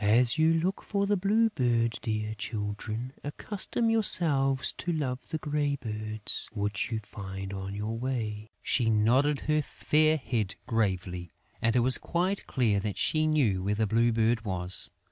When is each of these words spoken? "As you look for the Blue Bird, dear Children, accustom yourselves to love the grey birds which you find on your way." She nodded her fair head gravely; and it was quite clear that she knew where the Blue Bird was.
"As 0.03 0.35
you 0.39 0.55
look 0.55 0.81
for 0.81 1.05
the 1.05 1.15
Blue 1.15 1.51
Bird, 1.51 1.99
dear 2.01 2.33
Children, 2.33 3.13
accustom 3.23 3.91
yourselves 3.91 4.73
to 4.79 4.91
love 4.91 5.27
the 5.29 5.37
grey 5.37 5.75
birds 5.75 6.49
which 6.53 6.91
you 6.91 6.99
find 7.03 7.53
on 7.53 7.75
your 7.75 7.95
way." 7.99 8.49
She 8.63 8.89
nodded 8.89 9.41
her 9.41 9.61
fair 9.61 10.17
head 10.17 10.55
gravely; 10.65 11.29
and 11.61 11.75
it 11.75 11.81
was 11.81 11.99
quite 11.99 12.47
clear 12.47 12.79
that 12.79 12.97
she 12.97 13.27
knew 13.27 13.61
where 13.61 13.75
the 13.75 13.85
Blue 13.85 14.11
Bird 14.11 14.43
was. 14.43 14.89